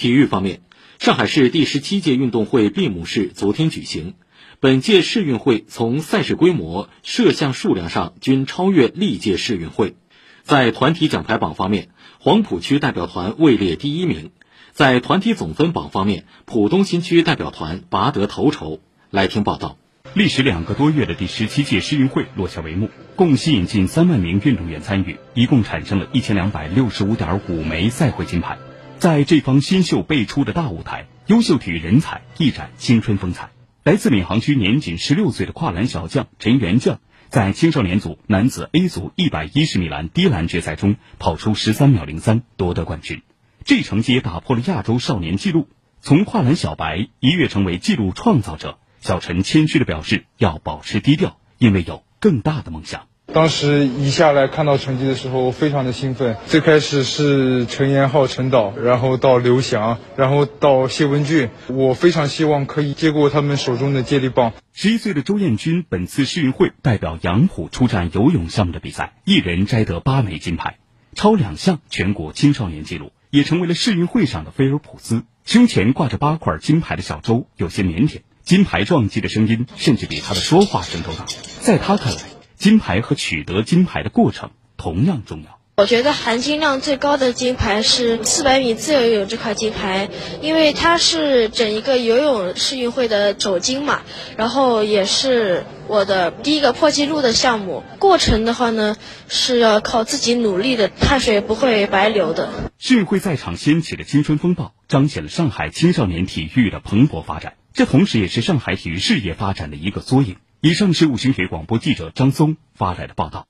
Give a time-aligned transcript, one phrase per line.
[0.00, 0.62] 体育方面，
[0.98, 4.14] 上海市第十七届运动会闭幕式昨天举行。
[4.58, 9.96] 本届世运会从赛事规模、摄像数量上均超越历届世运会。
[10.42, 14.30] 在团体奖牌榜方面，黄浦区代表团位列第一名；
[14.72, 18.80] 在团体总分榜方面，浦东新区代表团拔得头筹。
[19.10, 19.76] 来听报道。
[20.14, 28.56] 历时两个多月的第十七届世运会落下帷幕，共吸引近三万名运动员参与，一共产生了一千两百六十五点五枚赛会金牌。
[29.00, 33.48] 在这方新秀辈出的大舞台，优秀体育人才一展青春风采。
[33.82, 37.00] 来自闵行区年仅十六岁的跨栏小将陈元将，
[37.30, 43.22] 在青少年组男子 A 组一百一十米栏低栏决赛中跑出十三秒零三，夺得冠军。
[43.64, 45.66] 这成绩也打破了亚洲少年纪录，
[46.02, 48.78] 从跨栏小白一跃成为纪录创造者。
[49.00, 53.06] 小陈谦虚的表示，要保持低调，因为有更大的梦想。
[53.32, 56.36] 当时一下来看到成绩的时候，非常的兴奋。
[56.46, 61.48] 最开始是陈延浩、陈导，然后到刘翔，然后到谢文俊。
[61.68, 64.52] 我非常希望可以接过他们手中的接力棒。
[64.72, 70.78] 十一岁的周彦军本次世运会代表杨浦出战游泳项目的比赛，一人摘得八枚金牌，
[71.14, 75.22] 超两项全国青少年纪录，也成为了世运会上的菲尔普斯。
[75.44, 81.26] 胸前挂着八块金牌的小周有些腼腆，金牌撞击的声音甚至比他的说话声都大。
[81.60, 82.29] 在他看来。
[82.60, 85.58] 金牌和取得金牌的过程同样重要。
[85.78, 90.10] 我觉得含金量最高的金牌是四百米自由泳这块金牌，
[90.42, 94.02] 因为它是整一个游泳世运会的首金嘛，
[94.36, 97.82] 然后也是我的第一个破纪录的项目。
[97.98, 98.94] 过程的话呢，
[99.26, 102.50] 是要靠自己努力的，汗水不会白流的。
[102.78, 110.36] 世运会在场掀起的青春风暴，彰显了上海青少年体育的蓬勃发展，这同时也是上海体育事业发展的一个缩影。
[110.62, 113.49] 以上是五星铁广播记者张松发来的报道。